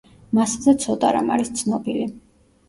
[0.37, 2.09] მასზე ცოტა რამ არის ცნობილი.